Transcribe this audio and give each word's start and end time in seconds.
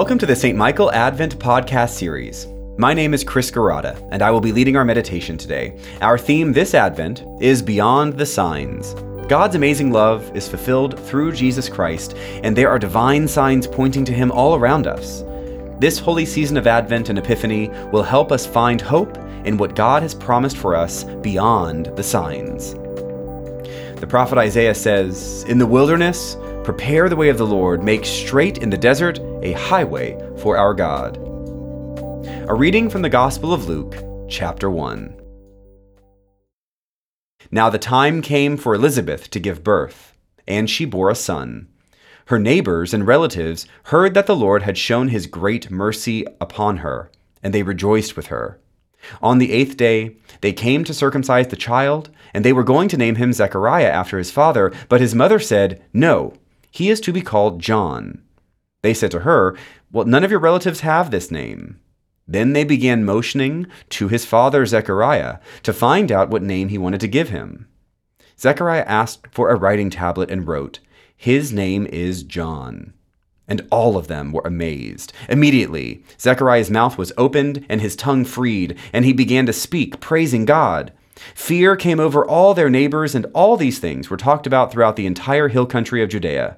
Welcome 0.00 0.16
to 0.20 0.26
the 0.26 0.34
St. 0.34 0.56
Michael 0.56 0.90
Advent 0.92 1.38
podcast 1.38 1.90
series. 1.90 2.46
My 2.78 2.94
name 2.94 3.12
is 3.12 3.22
Chris 3.22 3.50
Garada, 3.50 4.02
and 4.10 4.22
I 4.22 4.30
will 4.30 4.40
be 4.40 4.50
leading 4.50 4.74
our 4.74 4.84
meditation 4.84 5.36
today. 5.36 5.78
Our 6.00 6.16
theme 6.16 6.54
this 6.54 6.72
Advent 6.72 7.22
is 7.38 7.60
Beyond 7.60 8.14
the 8.14 8.24
Signs. 8.24 8.94
God's 9.28 9.56
amazing 9.56 9.92
love 9.92 10.34
is 10.34 10.48
fulfilled 10.48 10.98
through 11.00 11.32
Jesus 11.32 11.68
Christ, 11.68 12.16
and 12.42 12.56
there 12.56 12.70
are 12.70 12.78
divine 12.78 13.28
signs 13.28 13.66
pointing 13.66 14.06
to 14.06 14.14
Him 14.14 14.32
all 14.32 14.54
around 14.54 14.86
us. 14.86 15.22
This 15.80 15.98
holy 15.98 16.24
season 16.24 16.56
of 16.56 16.66
Advent 16.66 17.10
and 17.10 17.18
Epiphany 17.18 17.68
will 17.92 18.02
help 18.02 18.32
us 18.32 18.46
find 18.46 18.80
hope 18.80 19.18
in 19.44 19.58
what 19.58 19.76
God 19.76 20.02
has 20.02 20.14
promised 20.14 20.56
for 20.56 20.74
us 20.74 21.04
beyond 21.04 21.92
the 21.96 22.02
signs. 22.02 22.72
The 24.00 24.08
prophet 24.08 24.38
Isaiah 24.38 24.74
says, 24.74 25.44
In 25.46 25.58
the 25.58 25.66
wilderness, 25.66 26.38
prepare 26.64 27.10
the 27.10 27.16
way 27.16 27.28
of 27.28 27.36
the 27.36 27.46
Lord, 27.46 27.84
make 27.84 28.06
straight 28.06 28.56
in 28.56 28.70
the 28.70 28.78
desert 28.78 29.20
a 29.42 29.52
highway 29.52 30.18
for 30.38 30.56
our 30.56 30.74
God. 30.74 31.16
A 32.48 32.54
reading 32.54 32.90
from 32.90 33.02
the 33.02 33.08
Gospel 33.08 33.52
of 33.52 33.68
Luke, 33.68 33.96
chapter 34.28 34.70
1. 34.70 35.16
Now 37.50 37.70
the 37.70 37.78
time 37.78 38.22
came 38.22 38.56
for 38.56 38.74
Elizabeth 38.74 39.30
to 39.30 39.40
give 39.40 39.64
birth, 39.64 40.14
and 40.46 40.68
she 40.68 40.84
bore 40.84 41.10
a 41.10 41.14
son. 41.14 41.68
Her 42.26 42.38
neighbors 42.38 42.92
and 42.92 43.06
relatives 43.06 43.66
heard 43.84 44.14
that 44.14 44.26
the 44.26 44.36
Lord 44.36 44.62
had 44.62 44.78
shown 44.78 45.08
his 45.08 45.26
great 45.26 45.70
mercy 45.70 46.26
upon 46.40 46.78
her, 46.78 47.10
and 47.42 47.54
they 47.54 47.62
rejoiced 47.62 48.16
with 48.16 48.26
her. 48.26 48.60
On 49.22 49.38
the 49.38 49.52
eighth 49.52 49.76
day, 49.76 50.16
they 50.42 50.52
came 50.52 50.84
to 50.84 50.92
circumcise 50.92 51.48
the 51.48 51.56
child, 51.56 52.10
and 52.34 52.44
they 52.44 52.52
were 52.52 52.62
going 52.62 52.88
to 52.88 52.98
name 52.98 53.16
him 53.16 53.32
Zechariah 53.32 53.88
after 53.88 54.18
his 54.18 54.30
father, 54.30 54.70
but 54.88 55.00
his 55.00 55.14
mother 55.14 55.38
said, 55.38 55.82
No, 55.94 56.34
he 56.70 56.90
is 56.90 57.00
to 57.00 57.12
be 57.12 57.22
called 57.22 57.60
John. 57.60 58.22
They 58.82 58.94
said 58.94 59.10
to 59.12 59.20
her, 59.20 59.56
Well, 59.92 60.06
none 60.06 60.24
of 60.24 60.30
your 60.30 60.40
relatives 60.40 60.80
have 60.80 61.10
this 61.10 61.30
name. 61.30 61.80
Then 62.26 62.52
they 62.52 62.64
began 62.64 63.04
motioning 63.04 63.66
to 63.90 64.08
his 64.08 64.24
father 64.24 64.64
Zechariah 64.64 65.38
to 65.64 65.72
find 65.72 66.12
out 66.12 66.30
what 66.30 66.42
name 66.42 66.68
he 66.68 66.78
wanted 66.78 67.00
to 67.00 67.08
give 67.08 67.30
him. 67.30 67.66
Zechariah 68.38 68.84
asked 68.86 69.26
for 69.32 69.50
a 69.50 69.56
writing 69.56 69.90
tablet 69.90 70.30
and 70.30 70.46
wrote, 70.46 70.78
His 71.16 71.52
name 71.52 71.86
is 71.86 72.22
John. 72.22 72.94
And 73.48 73.66
all 73.70 73.96
of 73.96 74.06
them 74.06 74.30
were 74.30 74.44
amazed. 74.44 75.12
Immediately, 75.28 76.04
Zechariah's 76.20 76.70
mouth 76.70 76.96
was 76.96 77.12
opened 77.18 77.66
and 77.68 77.80
his 77.80 77.96
tongue 77.96 78.24
freed, 78.24 78.78
and 78.92 79.04
he 79.04 79.12
began 79.12 79.44
to 79.46 79.52
speak, 79.52 79.98
praising 79.98 80.44
God. 80.44 80.92
Fear 81.34 81.76
came 81.76 81.98
over 81.98 82.24
all 82.24 82.54
their 82.54 82.70
neighbors, 82.70 83.14
and 83.14 83.26
all 83.34 83.56
these 83.56 83.80
things 83.80 84.08
were 84.08 84.16
talked 84.16 84.46
about 84.46 84.70
throughout 84.70 84.94
the 84.94 85.06
entire 85.06 85.48
hill 85.48 85.66
country 85.66 86.00
of 86.00 86.08
Judea. 86.08 86.56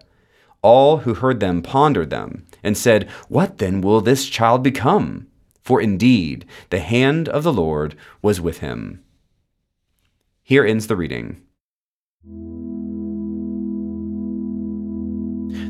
All 0.63 0.99
who 0.99 1.15
heard 1.15 1.41
them 1.41 1.61
pondered 1.61 2.11
them, 2.11 2.47
and 2.63 2.79
said, 2.79 3.11
What 3.29 3.59
then 3.59 3.81
will 3.81 4.01
this 4.01 4.27
child 4.27 4.63
become? 4.63 5.27
For 5.63 5.81
indeed, 5.81 6.45
the 6.71 6.81
hand 6.81 7.29
of 7.29 7.43
the 7.43 7.53
Lord 7.53 7.97
was 8.21 8.41
with 8.41 8.59
him. 8.59 9.03
Here 10.43 10.65
ends 10.65 10.87
the 10.87 10.97
reading. 10.97 11.43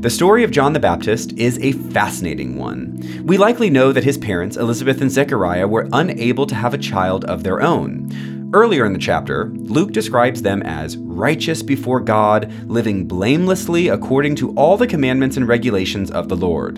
The 0.00 0.10
story 0.10 0.42
of 0.42 0.50
John 0.50 0.72
the 0.72 0.80
Baptist 0.80 1.32
is 1.34 1.58
a 1.60 1.72
fascinating 1.72 2.56
one. 2.56 3.22
We 3.24 3.38
likely 3.38 3.70
know 3.70 3.92
that 3.92 4.04
his 4.04 4.18
parents, 4.18 4.56
Elizabeth 4.56 5.00
and 5.00 5.10
Zechariah, 5.10 5.68
were 5.68 5.88
unable 5.92 6.46
to 6.46 6.54
have 6.54 6.74
a 6.74 6.78
child 6.78 7.24
of 7.26 7.44
their 7.44 7.62
own. 7.62 8.41
Earlier 8.54 8.84
in 8.84 8.92
the 8.92 8.98
chapter, 8.98 9.46
Luke 9.46 9.92
describes 9.92 10.42
them 10.42 10.62
as 10.62 10.98
righteous 10.98 11.62
before 11.62 12.00
God, 12.00 12.52
living 12.68 13.08
blamelessly 13.08 13.88
according 13.88 14.36
to 14.36 14.52
all 14.56 14.76
the 14.76 14.86
commandments 14.86 15.38
and 15.38 15.48
regulations 15.48 16.10
of 16.10 16.28
the 16.28 16.36
Lord. 16.36 16.76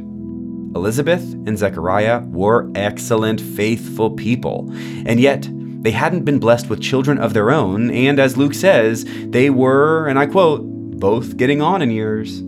Elizabeth 0.77 1.23
and 1.33 1.59
Zechariah 1.59 2.21
were 2.27 2.71
excellent, 2.77 3.41
faithful 3.41 4.13
people, 4.13 4.71
and 5.05 5.19
yet 5.19 5.49
they 5.51 5.91
hadn't 5.91 6.25
been 6.25 6.39
blessed 6.39 6.71
with 6.71 6.81
children 6.81 7.19
of 7.19 7.35
their 7.35 7.51
own, 7.51 7.91
and 7.91 8.21
as 8.21 8.37
Luke 8.37 8.55
says, 8.55 9.05
they 9.27 9.51
were, 9.51 10.07
and 10.07 10.17
I 10.17 10.27
quote, 10.27 10.63
both 11.01 11.37
getting 11.37 11.61
on 11.61 11.83
in 11.83 11.91
years. 11.91 12.39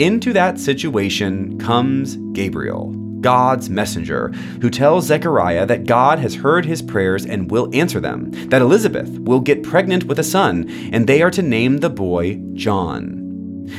Into 0.00 0.32
that 0.32 0.58
situation 0.58 1.60
comes 1.60 2.16
Gabriel, 2.32 2.92
God's 3.22 3.70
messenger, 3.70 4.28
who 4.60 4.68
tells 4.68 5.06
Zechariah 5.06 5.64
that 5.66 5.86
God 5.86 6.18
has 6.18 6.34
heard 6.34 6.66
his 6.66 6.82
prayers 6.82 7.24
and 7.24 7.50
will 7.50 7.70
answer 7.72 8.00
them, 8.00 8.30
that 8.50 8.60
Elizabeth 8.60 9.08
will 9.20 9.40
get 9.40 9.62
pregnant 9.62 10.04
with 10.04 10.18
a 10.18 10.24
son, 10.24 10.68
and 10.92 11.06
they 11.06 11.22
are 11.22 11.30
to 11.30 11.42
name 11.42 11.78
the 11.78 11.90
boy 11.90 12.40
John. 12.52 13.22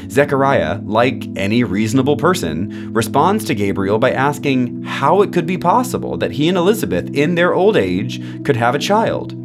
Zechariah, 0.09 0.79
like 0.83 1.27
any 1.35 1.63
reasonable 1.63 2.17
person, 2.17 2.93
responds 2.93 3.45
to 3.45 3.55
Gabriel 3.55 3.99
by 3.99 4.11
asking 4.11 4.83
how 4.83 5.21
it 5.21 5.33
could 5.33 5.45
be 5.45 5.57
possible 5.57 6.17
that 6.17 6.31
he 6.31 6.47
and 6.47 6.57
Elizabeth, 6.57 7.09
in 7.13 7.35
their 7.35 7.53
old 7.53 7.77
age, 7.77 8.19
could 8.43 8.55
have 8.55 8.75
a 8.75 8.79
child. 8.79 9.39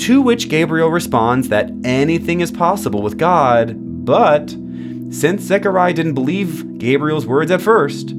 To 0.00 0.20
which 0.20 0.48
Gabriel 0.48 0.88
responds 0.88 1.48
that 1.48 1.70
anything 1.84 2.40
is 2.40 2.50
possible 2.50 3.02
with 3.02 3.18
God, 3.18 3.74
but 4.04 4.50
since 5.10 5.42
Zechariah 5.42 5.92
didn't 5.92 6.14
believe 6.14 6.78
Gabriel's 6.78 7.26
words 7.26 7.50
at 7.50 7.60
first, 7.60 8.14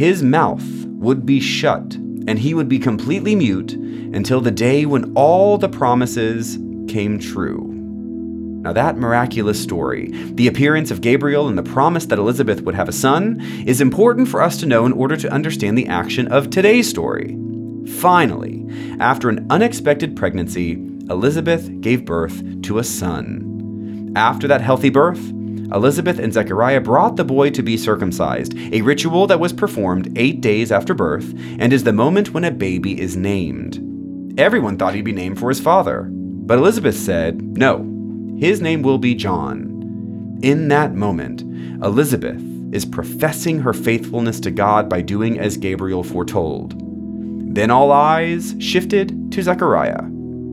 his 0.00 0.22
mouth 0.22 0.64
would 0.86 1.26
be 1.26 1.38
shut 1.38 1.94
and 2.26 2.38
he 2.38 2.54
would 2.54 2.70
be 2.70 2.78
completely 2.78 3.36
mute 3.36 3.74
until 3.74 4.40
the 4.40 4.50
day 4.50 4.86
when 4.86 5.12
all 5.14 5.58
the 5.58 5.68
promises 5.68 6.56
came 6.88 7.18
true. 7.18 7.66
Now, 8.62 8.72
that 8.72 8.96
miraculous 8.96 9.62
story, 9.62 10.08
the 10.32 10.48
appearance 10.48 10.90
of 10.90 11.02
Gabriel 11.02 11.48
and 11.48 11.58
the 11.58 11.62
promise 11.62 12.06
that 12.06 12.18
Elizabeth 12.18 12.62
would 12.62 12.74
have 12.74 12.88
a 12.88 12.92
son, 12.92 13.42
is 13.66 13.82
important 13.82 14.26
for 14.28 14.40
us 14.40 14.56
to 14.60 14.66
know 14.66 14.86
in 14.86 14.92
order 14.92 15.18
to 15.18 15.30
understand 15.30 15.76
the 15.76 15.88
action 15.88 16.28
of 16.28 16.48
today's 16.48 16.88
story. 16.88 17.36
Finally, 17.98 18.66
after 19.00 19.28
an 19.28 19.46
unexpected 19.50 20.16
pregnancy, 20.16 20.82
Elizabeth 21.10 21.78
gave 21.82 22.06
birth 22.06 22.62
to 22.62 22.78
a 22.78 22.84
son. 22.84 24.14
After 24.16 24.48
that 24.48 24.62
healthy 24.62 24.88
birth, 24.88 25.20
Elizabeth 25.72 26.18
and 26.18 26.32
Zechariah 26.32 26.80
brought 26.80 27.16
the 27.16 27.24
boy 27.24 27.50
to 27.50 27.62
be 27.62 27.76
circumcised, 27.76 28.54
a 28.72 28.82
ritual 28.82 29.26
that 29.28 29.40
was 29.40 29.52
performed 29.52 30.12
eight 30.18 30.40
days 30.40 30.72
after 30.72 30.94
birth 30.94 31.32
and 31.58 31.72
is 31.72 31.84
the 31.84 31.92
moment 31.92 32.34
when 32.34 32.44
a 32.44 32.50
baby 32.50 33.00
is 33.00 33.16
named. 33.16 33.78
Everyone 34.38 34.76
thought 34.76 34.94
he'd 34.94 35.04
be 35.04 35.12
named 35.12 35.38
for 35.38 35.48
his 35.48 35.60
father, 35.60 36.08
but 36.10 36.58
Elizabeth 36.58 36.96
said, 36.96 37.42
No, 37.56 37.78
his 38.38 38.60
name 38.60 38.82
will 38.82 38.98
be 38.98 39.14
John. 39.14 40.38
In 40.42 40.68
that 40.68 40.94
moment, 40.94 41.42
Elizabeth 41.84 42.42
is 42.72 42.84
professing 42.84 43.60
her 43.60 43.72
faithfulness 43.72 44.40
to 44.40 44.50
God 44.50 44.88
by 44.88 45.02
doing 45.02 45.38
as 45.38 45.56
Gabriel 45.56 46.02
foretold. 46.02 46.74
Then 47.54 47.70
all 47.70 47.92
eyes 47.92 48.54
shifted 48.58 49.32
to 49.32 49.42
Zechariah. 49.42 50.02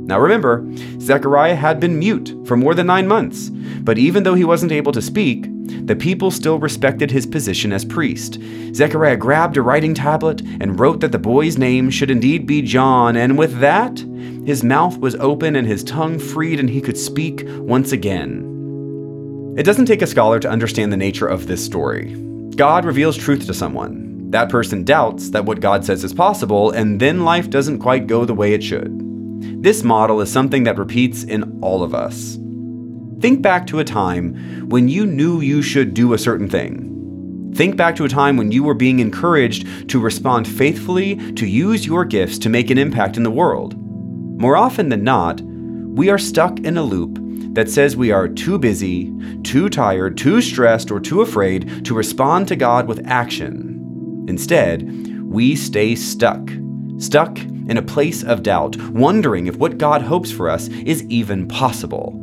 Now 0.07 0.19
remember, 0.19 0.66
Zechariah 1.00 1.56
had 1.56 1.79
been 1.81 2.00
mute 2.00 2.34
for 2.45 2.56
more 2.56 2.73
than 2.73 2.88
nine 2.88 3.07
months, 3.07 3.50
but 3.81 3.97
even 3.97 4.23
though 4.23 4.35
he 4.35 4.45
wasn't 4.45 4.72
able 4.72 4.94
to 4.94 5.01
speak, 5.01 5.45
the 5.85 5.97
people 5.97 6.31
still 6.31 6.59
respected 6.59 7.12
his 7.12 7.25
position 7.25 7.73
as 7.73 7.84
priest. 7.84 8.40
Zechariah 8.73 9.18
grabbed 9.18 9.57
a 9.57 9.62
writing 9.62 9.94
tablet 9.94 10.41
and 10.62 10.79
wrote 10.79 11.01
that 11.01 11.12
the 11.12 11.19
boy's 11.19 11.57
name 11.57 11.90
should 11.90 12.09
indeed 12.09 12.47
be 12.47 12.62
John, 12.62 13.18
and 13.18 13.38
with 13.38 13.59
that, 13.59 14.00
his 14.45 14.63
mouth 14.63 14.97
was 14.97 15.16
open 15.16 15.57
and 15.57 15.68
his 15.68 15.84
tongue 15.84 16.19
freed, 16.19 16.59
and 16.59 16.69
he 16.69 16.79
could 16.79 16.97
speak 16.97 17.44
once 17.59 17.91
again. 17.91 19.56
It 19.57 19.63
doesn't 19.63 19.88
take 19.88 20.01
a 20.01 20.07
scholar 20.07 20.39
to 20.39 20.50
understand 20.50 20.94
the 20.94 20.97
nature 20.97 21.28
of 21.28 21.47
this 21.47 21.63
story. 21.63 22.13
God 22.56 22.85
reveals 22.85 23.18
truth 23.18 23.45
to 23.47 23.53
someone. 23.53 24.31
That 24.31 24.50
person 24.50 24.84
doubts 24.84 25.31
that 25.31 25.45
what 25.45 25.59
God 25.59 25.84
says 25.84 26.03
is 26.03 26.13
possible, 26.13 26.71
and 26.71 27.00
then 27.00 27.25
life 27.25 27.50
doesn't 27.50 27.80
quite 27.80 28.07
go 28.07 28.24
the 28.24 28.33
way 28.33 28.53
it 28.53 28.63
should. 28.63 29.06
This 29.39 29.84
model 29.84 30.22
is 30.22 30.31
something 30.31 30.63
that 30.63 30.78
repeats 30.78 31.24
in 31.24 31.60
all 31.62 31.84
of 31.84 31.94
us. 31.94 32.38
Think 33.19 33.42
back 33.42 33.66
to 33.68 33.80
a 33.80 33.84
time 33.84 34.69
when 34.69 34.88
you 34.88 35.06
knew 35.06 35.42
you 35.42 35.62
should 35.62 35.94
do 35.94 36.13
a 36.13 36.18
certain 36.18 36.50
thing. 36.50 37.51
Think 37.56 37.75
back 37.75 37.95
to 37.95 38.06
a 38.06 38.10
time 38.10 38.38
when 38.38 38.51
you 38.51 38.63
were 38.63 38.75
being 38.75 39.00
encouraged 39.00 39.89
to 39.89 40.00
respond 40.00 40.48
faithfully, 40.48 41.16
to 41.34 41.48
use 41.48 41.88
your 41.88 42.06
gifts 42.06 42.38
to 42.39 42.50
make 42.50 42.69
an 42.69 42.78
impact 42.78 43.18
in 43.18 43.24
the 43.24 43.31
world. 43.31 43.75
More 44.39 44.56
often 44.56 44.89
than 44.89 45.04
not, 45.04 45.42
we 45.42 46.10
are 46.10 46.19
stuck 46.19 46.60
in 46.60 46.78
a 46.78 46.84
loop 46.84 47.18
that 47.56 47.72
says 47.72 47.98
we 47.98 48.12
are 48.12 48.28
too 48.28 48.60
busy, 48.60 49.12
too 49.42 49.68
tired, 49.69 50.16
too 50.16 50.42
stressed, 50.42 50.92
or 50.92 51.00
too 51.00 51.22
afraid 51.22 51.84
to 51.86 51.95
respond 51.95 52.48
to 52.48 52.56
God 52.56 52.88
with 52.88 53.07
action. 53.07 54.25
Instead, 54.28 54.84
we 55.24 55.56
stay 55.56 55.95
stuck, 55.95 56.51
stuck 57.00 57.39
in 57.69 57.77
a 57.77 57.81
place 57.81 58.23
of 58.23 58.43
doubt, 58.43 58.77
wondering 58.91 59.47
if 59.47 59.57
what 59.57 59.77
God 59.77 60.01
hopes 60.01 60.31
for 60.31 60.49
us 60.49 60.67
is 60.67 61.03
even 61.03 61.47
possible. 61.47 62.13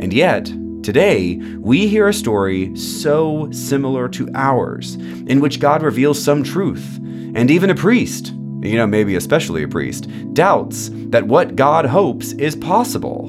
And 0.00 0.12
yet, 0.12 0.46
today, 0.82 1.36
we 1.58 1.86
hear 1.88 2.08
a 2.08 2.14
story 2.14 2.76
so 2.76 3.48
similar 3.52 4.08
to 4.10 4.28
ours, 4.34 4.94
in 4.94 5.40
which 5.40 5.60
God 5.60 5.82
reveals 5.82 6.22
some 6.22 6.42
truth, 6.42 6.98
and 7.34 7.50
even 7.50 7.70
a 7.70 7.74
priest, 7.74 8.32
you 8.62 8.76
know, 8.76 8.86
maybe 8.86 9.14
especially 9.16 9.62
a 9.62 9.68
priest, 9.68 10.08
doubts 10.34 10.90
that 11.08 11.26
what 11.26 11.56
God 11.56 11.86
hopes 11.86 12.32
is 12.32 12.56
possible. 12.56 13.28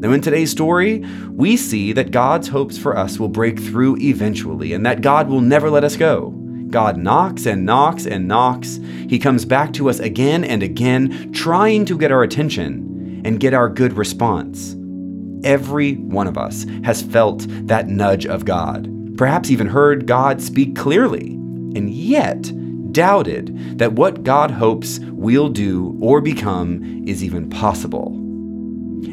Now, 0.00 0.12
in 0.12 0.20
today's 0.20 0.50
story, 0.50 1.04
we 1.30 1.56
see 1.56 1.92
that 1.92 2.12
God's 2.12 2.48
hopes 2.48 2.78
for 2.78 2.96
us 2.96 3.18
will 3.18 3.28
break 3.28 3.58
through 3.58 3.96
eventually, 4.00 4.72
and 4.72 4.86
that 4.86 5.00
God 5.00 5.28
will 5.28 5.40
never 5.40 5.70
let 5.70 5.82
us 5.82 5.96
go. 5.96 6.34
God 6.70 6.96
knocks 6.96 7.46
and 7.46 7.64
knocks 7.64 8.06
and 8.06 8.28
knocks. 8.28 8.78
He 9.08 9.18
comes 9.18 9.44
back 9.44 9.72
to 9.74 9.88
us 9.88 9.98
again 9.98 10.44
and 10.44 10.62
again, 10.62 11.32
trying 11.32 11.84
to 11.86 11.98
get 11.98 12.12
our 12.12 12.22
attention 12.22 13.22
and 13.24 13.40
get 13.40 13.54
our 13.54 13.68
good 13.68 13.94
response. 13.94 14.74
Every 15.44 15.94
one 15.94 16.26
of 16.26 16.36
us 16.36 16.66
has 16.84 17.02
felt 17.02 17.46
that 17.66 17.88
nudge 17.88 18.26
of 18.26 18.44
God, 18.44 19.16
perhaps 19.16 19.50
even 19.50 19.68
heard 19.68 20.06
God 20.06 20.42
speak 20.42 20.76
clearly, 20.76 21.30
and 21.74 21.90
yet 21.90 22.50
doubted 22.92 23.78
that 23.78 23.92
what 23.92 24.24
God 24.24 24.50
hopes 24.50 24.98
we'll 25.12 25.48
do 25.48 25.96
or 26.00 26.20
become 26.20 27.04
is 27.06 27.22
even 27.22 27.48
possible. 27.50 28.14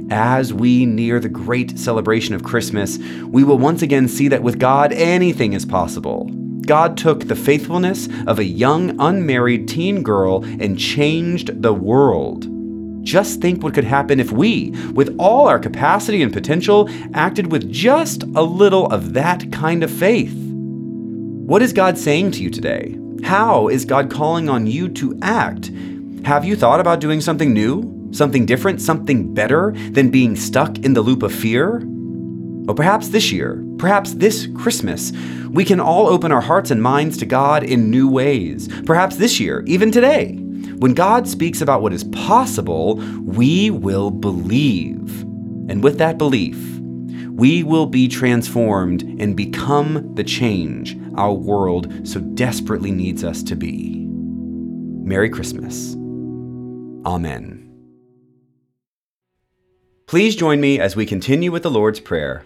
As 0.09 0.53
we 0.53 0.85
near 0.85 1.19
the 1.19 1.29
great 1.29 1.77
celebration 1.77 2.33
of 2.35 2.43
Christmas, 2.43 2.97
we 3.25 3.43
will 3.43 3.57
once 3.57 3.81
again 3.81 4.07
see 4.07 4.27
that 4.29 4.43
with 4.43 4.59
God, 4.59 4.91
anything 4.93 5.53
is 5.53 5.65
possible. 5.65 6.29
God 6.65 6.97
took 6.97 7.27
the 7.27 7.35
faithfulness 7.35 8.07
of 8.27 8.39
a 8.39 8.44
young, 8.44 9.00
unmarried 9.00 9.67
teen 9.67 10.03
girl 10.03 10.44
and 10.44 10.79
changed 10.79 11.62
the 11.62 11.73
world. 11.73 12.47
Just 13.03 13.39
think 13.39 13.62
what 13.62 13.75
could 13.75 13.83
happen 13.83 14.19
if 14.19 14.31
we, 14.31 14.71
with 14.94 15.15
all 15.19 15.47
our 15.47 15.59
capacity 15.59 16.23
and 16.23 16.33
potential, 16.33 16.89
acted 17.13 17.51
with 17.51 17.71
just 17.71 18.23
a 18.23 18.41
little 18.41 18.88
of 18.88 19.13
that 19.13 19.51
kind 19.51 19.83
of 19.83 19.91
faith. 19.91 20.35
What 20.35 21.62
is 21.62 21.71
God 21.71 22.00
saying 22.00 22.31
to 22.31 22.41
you 22.41 22.50
today? 22.50 22.97
How 23.23 23.67
is 23.67 23.85
God 23.85 24.09
calling 24.09 24.50
on 24.50 24.65
you 24.65 24.89
to 24.89 25.17
act? 25.21 25.71
Have 26.25 26.45
you 26.45 26.56
thought 26.56 26.79
about 26.79 27.00
doing 27.00 27.21
something 27.21 27.53
new, 27.53 28.09
something 28.12 28.47
different, 28.47 28.81
something 28.81 29.33
better 29.35 29.73
than 29.91 30.09
being 30.09 30.35
stuck 30.35 30.79
in 30.79 30.94
the 30.94 31.01
loop 31.01 31.21
of 31.21 31.31
fear? 31.31 31.88
Or 32.67 32.73
perhaps 32.73 33.09
this 33.09 33.31
year, 33.31 33.63
perhaps 33.77 34.13
this 34.13 34.48
Christmas, 34.57 35.12
we 35.50 35.66
can 35.66 35.80
all 35.80 36.07
open 36.07 36.31
our 36.31 36.42
hearts 36.42 36.72
and 36.72 36.81
minds 36.81 37.18
to 37.18 37.25
God 37.25 37.63
in 37.63 37.89
new 37.89 38.10
ways. 38.10 38.68
Perhaps 38.83 39.18
this 39.18 39.39
year, 39.39 39.63
even 39.66 39.92
today, 39.92 40.36
when 40.80 40.94
God 40.94 41.27
speaks 41.27 41.62
about 41.62 41.81
what 41.81 41.94
is 41.94 42.04
possible, 42.06 42.95
we 43.24 43.69
will 43.69 44.12
believe. 44.12 45.22
And 45.69 45.83
with 45.83 45.98
that 45.98 46.18
belief, 46.18 46.57
we 47.31 47.63
will 47.63 47.86
be 47.86 48.07
transformed 48.07 49.04
and 49.19 49.36
become 49.36 50.13
the 50.16 50.24
change 50.24 50.98
our 51.18 51.33
world 51.33 52.07
so 52.07 52.19
desperately 52.19 52.92
needs 52.92 53.24
us 53.24 53.44
to 53.44 53.56
be. 53.56 54.06
Merry 55.06 55.30
Christmas. 55.30 55.95
Amen. 57.06 57.62
Please 60.07 60.36
join 60.36 60.62
me 60.62 60.80
as 60.80 60.95
we 60.95 61.06
continue 61.06 61.51
with 61.51 61.63
the 61.63 61.72
Lord's 61.72 62.00
Prayer. 62.00 62.45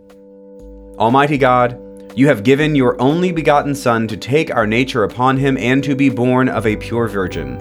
Almighty 0.97 1.37
God, 1.37 1.79
you 2.15 2.27
have 2.27 2.43
given 2.43 2.75
your 2.75 3.01
only 3.01 3.31
begotten 3.31 3.73
Son 3.73 4.07
to 4.07 4.17
take 4.17 4.53
our 4.53 4.67
nature 4.67 5.03
upon 5.03 5.37
him 5.37 5.57
and 5.57 5.83
to 5.83 5.95
be 5.95 6.09
born 6.09 6.49
of 6.49 6.65
a 6.67 6.75
pure 6.75 7.07
virgin. 7.07 7.57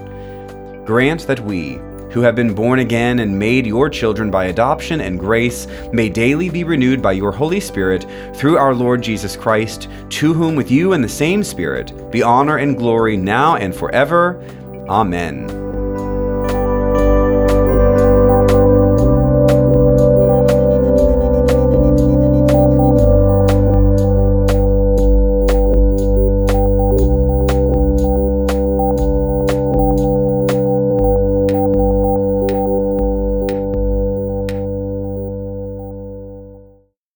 Grant 0.85 1.27
that 1.27 1.41
we, 1.41 1.79
who 2.11 2.21
have 2.21 2.35
been 2.35 2.55
born 2.55 2.81
again 2.81 3.21
and 3.21 3.39
made 3.39 3.67
your 3.67 3.89
children 3.89 4.31
by 4.31 4.47
adoption 4.47 5.01
and 5.01 5.21
grace, 5.21 5.69
may 5.93 6.09
daily 6.09 6.51
be 6.51 6.65
renewed 6.65 7.01
by 7.01 7.13
your 7.13 7.31
Holy 7.31 7.61
Spirit 7.61 8.05
through 8.35 8.59
our 8.59 8.75
Lord 8.75 9.03
Jesus 9.03 9.37
Christ, 9.37 9.89
to 10.11 10.35
whom 10.35 10.57
with 10.57 10.71
you 10.71 10.93
and 10.93 11.05
the 11.05 11.09
same 11.09 11.45
Spirit 11.45 12.11
be 12.11 12.23
honor 12.23 12.57
and 12.57 12.77
glory 12.77 13.17
now 13.17 13.55
and 13.55 13.75
forever. 13.75 14.43
Amen. 14.89 15.70